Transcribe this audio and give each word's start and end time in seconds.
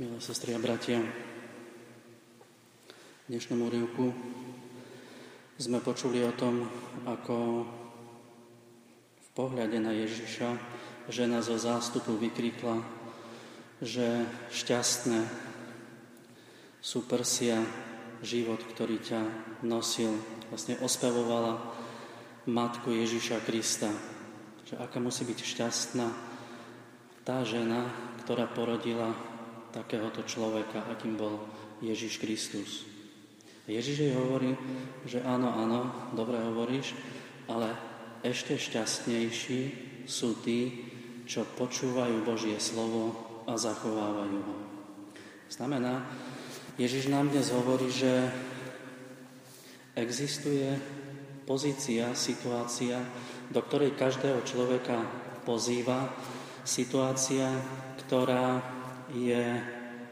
Milé 0.00 0.24
sestry 0.24 0.56
a 0.56 0.58
bratia, 0.58 1.04
v 1.04 3.26
dnešnom 3.28 3.60
úrivku 3.60 4.08
sme 5.60 5.84
počuli 5.84 6.24
o 6.24 6.32
tom, 6.32 6.64
ako 7.04 7.68
v 9.20 9.28
pohľade 9.36 9.76
na 9.84 9.92
Ježiša 9.92 10.48
žena 11.12 11.44
zo 11.44 11.60
zástupu 11.60 12.16
vykrikla, 12.16 12.80
že 13.84 14.24
šťastné 14.48 15.28
sú 16.80 17.04
prsia 17.04 17.60
život, 18.24 18.64
ktorý 18.64 18.96
ťa 18.96 19.20
nosil. 19.60 20.16
Vlastne 20.48 20.80
ospevovala 20.80 21.68
matku 22.48 22.96
Ježiša 22.96 23.44
Krista, 23.44 23.92
že 24.64 24.80
aká 24.80 25.04
musí 25.04 25.28
byť 25.28 25.36
šťastná 25.36 26.08
tá 27.28 27.44
žena, 27.44 27.92
ktorá 28.24 28.48
porodila 28.48 29.31
takéhoto 29.72 30.20
človeka, 30.28 30.84
akým 30.92 31.16
bol 31.16 31.40
Ježiš 31.80 32.20
Kristus. 32.20 32.84
Ježiš 33.66 34.06
jej 34.06 34.14
hovorí, 34.14 34.52
že 35.08 35.24
áno, 35.24 35.48
áno, 35.48 36.12
dobre 36.12 36.38
hovoríš, 36.38 36.94
ale 37.48 37.72
ešte 38.22 38.58
šťastnejší 38.58 39.60
sú 40.06 40.38
tí, 40.44 40.90
čo 41.24 41.46
počúvajú 41.56 42.26
Božie 42.26 42.58
slovo 42.58 43.14
a 43.46 43.54
zachovávajú 43.56 44.38
ho. 44.44 44.56
Znamená, 45.50 46.06
Ježiš 46.76 47.10
nám 47.10 47.30
dnes 47.30 47.52
hovorí, 47.54 47.86
že 47.90 48.30
existuje 49.94 50.72
pozícia, 51.44 52.16
situácia, 52.16 52.98
do 53.52 53.60
ktorej 53.60 53.94
každého 53.98 54.40
človeka 54.42 55.04
pozýva, 55.44 56.08
situácia, 56.64 57.50
ktorá 58.06 58.62
je 59.16 59.60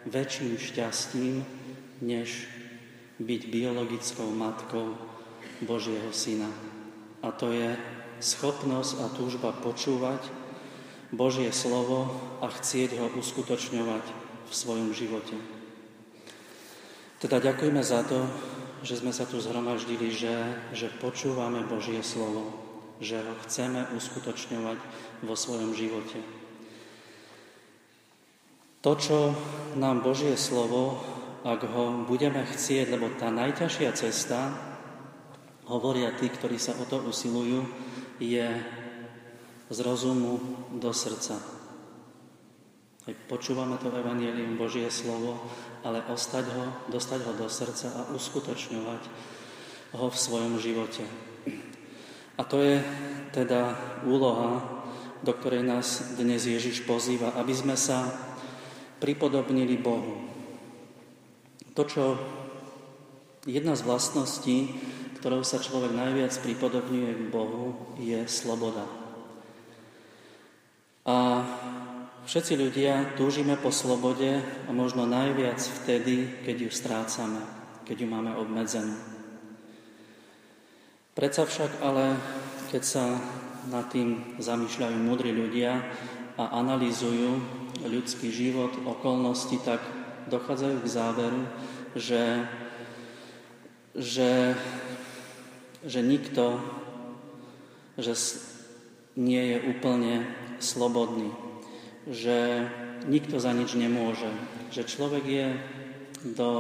väčším 0.09 0.57
šťastím, 0.57 1.45
než 2.01 2.49
byť 3.21 3.41
biologickou 3.53 4.29
matkou 4.33 4.97
Božieho 5.61 6.09
Syna. 6.13 6.49
A 7.21 7.29
to 7.33 7.53
je 7.53 7.77
schopnosť 8.21 8.93
a 9.05 9.07
túžba 9.13 9.53
počúvať 9.53 10.25
Božie 11.13 11.53
slovo 11.53 12.09
a 12.41 12.49
chcieť 12.49 12.97
ho 12.97 13.07
uskutočňovať 13.19 14.05
v 14.49 14.53
svojom 14.53 14.91
živote. 14.97 15.37
Teda 17.21 17.37
ďakujeme 17.37 17.85
za 17.85 18.01
to, 18.09 18.25
že 18.81 19.05
sme 19.05 19.13
sa 19.13 19.29
tu 19.29 19.37
zhromaždili, 19.37 20.09
že, 20.09 20.57
že 20.73 20.89
počúvame 20.89 21.61
Božie 21.69 22.01
slovo, 22.01 22.57
že 23.05 23.21
ho 23.21 23.37
chceme 23.45 23.85
uskutočňovať 23.93 24.79
vo 25.29 25.35
svojom 25.37 25.77
živote. 25.77 26.17
To, 28.81 28.97
čo 28.97 29.37
nám 29.77 30.01
Božie 30.01 30.41
slovo, 30.41 30.97
ak 31.45 31.69
ho 31.69 32.09
budeme 32.09 32.41
chcieť, 32.49 32.97
lebo 32.97 33.13
tá 33.13 33.29
najťažšia 33.29 33.93
cesta, 33.93 34.57
hovoria 35.69 36.17
tí, 36.17 36.33
ktorí 36.33 36.57
sa 36.57 36.73
o 36.81 36.89
to 36.89 37.05
usilujú, 37.05 37.61
je 38.17 38.49
z 39.69 39.79
rozumu 39.85 40.41
do 40.81 40.97
srdca. 40.97 41.37
Aj 43.05 43.15
počúvame 43.29 43.77
to 43.77 43.93
Evangelium, 43.93 44.57
Božie 44.57 44.89
slovo, 44.89 45.45
ale 45.85 46.01
ostať 46.09 46.45
ho, 46.49 46.65
dostať 46.89 47.21
ho 47.29 47.33
do 47.37 47.53
srdca 47.53 47.89
a 47.93 48.09
uskutočňovať 48.17 49.03
ho 49.93 50.07
v 50.09 50.17
svojom 50.17 50.57
živote. 50.57 51.05
A 52.41 52.43
to 52.49 52.65
je 52.65 52.81
teda 53.37 53.77
úloha, 54.09 54.65
do 55.21 55.37
ktorej 55.37 55.69
nás 55.69 56.17
dnes 56.17 56.49
Ježiš 56.49 56.89
pozýva, 56.89 57.37
aby 57.37 57.53
sme 57.53 57.77
sa 57.77 58.30
pripodobnili 59.01 59.81
Bohu. 59.81 60.21
To, 61.75 61.83
čo 61.89 62.21
jedna 63.49 63.73
z 63.73 63.83
vlastností, 63.89 64.59
ktorou 65.21 65.45
sa 65.45 65.61
človek 65.61 65.97
najviac 65.97 66.33
pripodobňuje 66.45 67.13
k 67.17 67.23
Bohu, 67.33 67.97
je 68.01 68.21
sloboda. 68.29 68.85
A 71.09 71.17
všetci 72.29 72.57
ľudia 72.61 73.17
túžime 73.17 73.57
po 73.57 73.73
slobode 73.73 74.41
a 74.41 74.71
možno 74.71 75.09
najviac 75.09 75.61
vtedy, 75.83 76.45
keď 76.45 76.57
ju 76.69 76.71
strácame, 76.71 77.41
keď 77.89 77.97
ju 78.05 78.07
máme 78.09 78.37
obmedzenú. 78.37 78.97
Predsa 81.17 81.45
však 81.45 81.85
ale, 81.85 82.17
keď 82.73 82.83
sa 82.85 83.05
nad 83.69 83.93
tým 83.93 84.41
zamýšľajú 84.41 84.97
múdri 85.05 85.37
ľudia 85.37 85.85
a 86.41 86.45
analýzujú 86.65 87.61
ľudský 87.87 88.29
život, 88.33 88.73
okolnosti, 88.85 89.57
tak 89.65 89.81
dochádzajú 90.29 90.77
k 90.85 90.93
záveru, 90.93 91.43
že, 91.97 92.45
že, 93.97 94.55
že 95.85 96.01
nikto 96.05 96.61
že 98.01 98.17
nie 99.21 99.55
je 99.55 99.59
úplne 99.69 100.25
slobodný, 100.59 101.29
že 102.09 102.69
nikto 103.05 103.37
za 103.37 103.53
nič 103.53 103.77
nemôže, 103.77 104.29
že 104.73 104.89
človek 104.89 105.25
je 105.25 105.49
do 106.37 106.51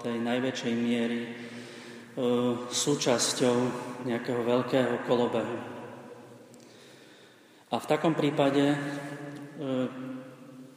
tej 0.00 0.16
najväčšej 0.16 0.74
miery 0.76 1.22
e, 1.24 1.30
súčasťou 2.68 3.56
nejakého 4.08 4.40
veľkého 4.44 5.04
kolobehu. 5.04 5.58
A 7.68 7.76
v 7.76 7.88
takom 7.88 8.16
prípade 8.16 8.64
e, 8.72 8.78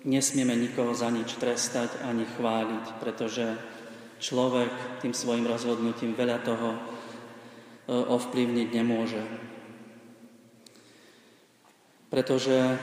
nesmieme 0.08 0.56
nikoho 0.56 0.96
za 0.96 1.12
nič 1.12 1.36
trestať 1.36 2.00
ani 2.08 2.24
chváliť, 2.24 2.86
pretože 3.04 3.60
človek 4.24 5.04
tým 5.04 5.12
svojim 5.12 5.44
rozhodnutím 5.44 6.16
veľa 6.16 6.40
toho 6.48 6.70
e, 6.74 6.80
ovplyvniť 7.92 8.68
nemôže. 8.72 9.20
Pretože 12.08 12.80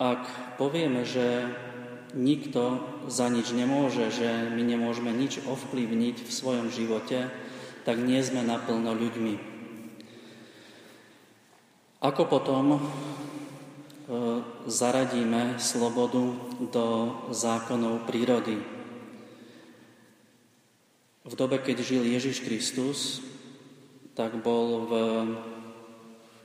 ak 0.00 0.22
povieme, 0.56 1.04
že 1.04 1.52
nikto 2.16 2.80
za 3.12 3.28
nič 3.28 3.52
nemôže, 3.52 4.08
že 4.08 4.48
my 4.56 4.64
nemôžeme 4.64 5.12
nič 5.12 5.44
ovplyvniť 5.44 6.16
v 6.24 6.30
svojom 6.32 6.72
živote, 6.72 7.28
tak 7.84 8.00
nie 8.00 8.24
sme 8.24 8.40
naplno 8.40 8.96
ľuďmi. 8.96 9.34
Ako 12.00 12.24
potom 12.24 12.80
zaradíme 14.66 15.58
slobodu 15.58 16.38
do 16.70 16.86
zákonov 17.34 18.06
prírody. 18.06 18.62
V 21.26 21.34
dobe, 21.34 21.58
keď 21.58 21.82
žil 21.82 22.06
Ježiš 22.06 22.46
Kristus, 22.46 23.18
tak 24.14 24.38
bol 24.38 24.86
v 24.86 24.92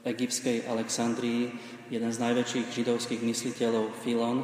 egyptskej 0.10 0.66
Alexandrii 0.66 1.54
jeden 1.94 2.10
z 2.10 2.18
najväčších 2.18 2.68
židovských 2.74 3.22
mysliteľov 3.22 3.94
Filon 4.02 4.42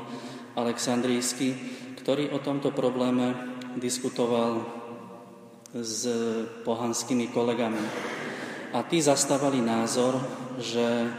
Alexandrijský, 0.53 1.57
ktorý 1.97 2.29
o 2.29 2.39
tomto 2.39 2.69
probléme 2.69 3.33
diskutoval 3.81 4.61
s 5.73 6.05
pohanskými 6.61 7.33
kolegami. 7.33 7.81
A 8.77 8.85
tí 8.85 9.01
zastávali 9.01 9.57
názor, 9.57 10.21
že 10.61 11.09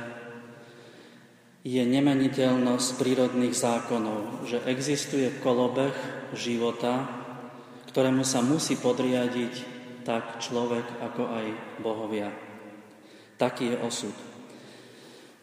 je 1.69 1.84
nemeniteľnosť 1.84 2.97
prírodných 2.97 3.53
zákonov, 3.53 4.49
že 4.49 4.65
existuje 4.65 5.29
kolobeh 5.45 5.93
života, 6.33 7.05
ktorému 7.93 8.25
sa 8.25 8.41
musí 8.41 8.81
podriadiť 8.81 9.77
tak 10.01 10.41
človek, 10.41 11.05
ako 11.05 11.23
aj 11.29 11.47
bohovia. 11.84 12.33
Taký 13.37 13.77
je 13.77 13.84
osud. 13.84 14.17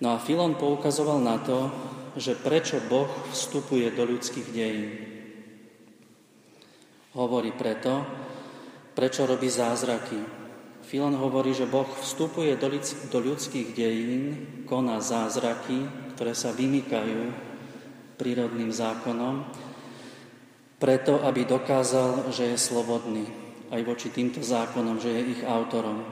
No 0.02 0.18
a 0.18 0.22
Filon 0.22 0.58
poukazoval 0.58 1.22
na 1.22 1.38
to, 1.46 1.70
že 2.18 2.34
prečo 2.34 2.82
Boh 2.90 3.08
vstupuje 3.30 3.94
do 3.94 4.10
ľudských 4.10 4.50
dejín. 4.50 4.92
Hovorí 7.14 7.54
preto, 7.54 8.02
prečo 8.98 9.30
robí 9.30 9.46
zázraky, 9.46 10.45
Filon 10.86 11.18
hovorí, 11.18 11.58
že 11.58 11.66
Boh 11.66 11.90
vstupuje 11.98 12.54
do 13.10 13.20
ľudských 13.20 13.74
dejín, 13.74 14.24
koná 14.70 15.02
zázraky, 15.02 15.90
ktoré 16.14 16.38
sa 16.38 16.54
vymykajú 16.54 17.34
prírodným 18.22 18.70
zákonom, 18.70 19.50
preto, 20.78 21.26
aby 21.26 21.50
dokázal, 21.50 22.30
že 22.30 22.54
je 22.54 22.58
slobodný 22.62 23.26
aj 23.74 23.82
voči 23.82 24.14
týmto 24.14 24.46
zákonom, 24.46 25.02
že 25.02 25.10
je 25.10 25.22
ich 25.34 25.42
autorom. 25.42 26.06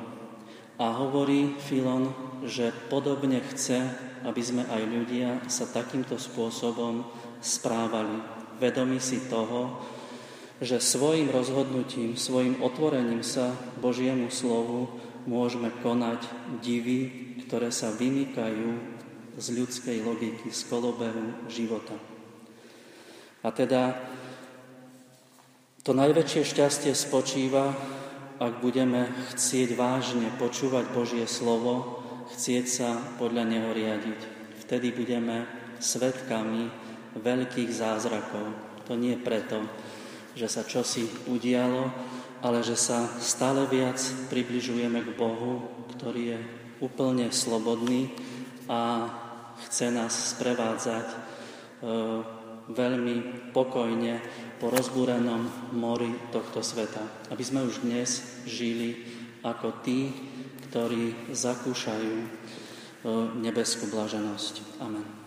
A 0.82 0.90
hovorí 0.98 1.54
Filon, 1.62 2.10
že 2.42 2.74
podobne 2.90 3.46
chce, 3.54 3.94
aby 4.26 4.42
sme 4.42 4.66
aj 4.66 4.82
ľudia 4.90 5.30
sa 5.46 5.70
takýmto 5.70 6.18
spôsobom 6.18 7.06
správali, 7.44 8.18
vedomi 8.58 8.98
si 8.98 9.30
toho, 9.30 9.78
že 10.64 10.80
svojim 10.80 11.28
rozhodnutím, 11.28 12.16
svojim 12.16 12.64
otvorením 12.64 13.20
sa 13.20 13.52
Božiemu 13.84 14.32
slovu 14.32 14.88
môžeme 15.28 15.68
konať 15.84 16.24
divy, 16.64 17.12
ktoré 17.44 17.68
sa 17.68 17.92
vymykajú 17.92 18.72
z 19.36 19.48
ľudskej 19.60 20.00
logiky, 20.08 20.48
z 20.48 20.62
kolobehu 20.72 21.52
života. 21.52 22.00
A 23.44 23.52
teda 23.52 24.00
to 25.84 25.92
najväčšie 25.92 26.48
šťastie 26.48 26.96
spočíva, 26.96 27.76
ak 28.40 28.64
budeme 28.64 29.12
chcieť 29.36 29.76
vážne 29.76 30.32
počúvať 30.40 30.88
Božie 30.96 31.28
slovo, 31.28 32.00
chcieť 32.32 32.66
sa 32.72 32.90
podľa 33.20 33.44
Neho 33.44 33.70
riadiť. 33.76 34.20
Vtedy 34.64 34.96
budeme 34.96 35.44
svetkami 35.84 36.72
veľkých 37.20 37.68
zázrakov. 37.68 38.56
To 38.88 38.96
nie 38.96 39.20
preto, 39.20 39.68
že 40.34 40.48
sa 40.50 40.66
čosi 40.66 41.06
udialo, 41.30 41.94
ale 42.44 42.60
že 42.66 42.76
sa 42.76 43.08
stále 43.24 43.64
viac 43.70 43.98
približujeme 44.28 45.00
k 45.00 45.16
Bohu, 45.16 45.86
ktorý 45.96 46.36
je 46.36 46.40
úplne 46.84 47.32
slobodný 47.32 48.12
a 48.68 49.08
chce 49.68 49.88
nás 49.96 50.36
sprevádzať 50.36 51.08
e, 51.08 51.18
veľmi 52.68 53.16
pokojne 53.56 54.20
po 54.60 54.68
rozbúrenom 54.68 55.72
mori 55.72 56.12
tohto 56.36 56.60
sveta. 56.60 57.32
Aby 57.32 57.44
sme 57.44 57.64
už 57.64 57.88
dnes 57.88 58.44
žili 58.44 59.08
ako 59.44 59.84
tí, 59.84 60.12
ktorí 60.68 61.32
zakúšajú 61.32 62.16
e, 62.20 62.28
nebeskú 63.40 63.88
blaženosť. 63.88 64.84
Amen. 64.84 65.23